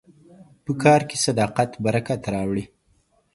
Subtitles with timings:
[0.63, 2.65] په کار کې صداقت برکت راوړي.